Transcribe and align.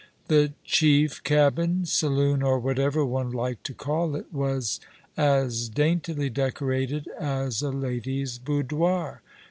The 0.29 0.53
chief 0.63 1.23
cabin, 1.23 1.85
saloon, 1.85 2.41
or 2.41 2.57
whatever 2.57 3.05
one 3.05 3.29
liked 3.29 3.63
to 3.67 3.75
call 3.75 4.15
it, 4.15 4.33
was 4.33 4.79
as 5.15 5.69
daintily 5.69 6.27
decorated 6.27 7.07
as 7.19 7.61
a 7.61 7.69
lady's 7.69 8.39
boudoir. 8.39 9.21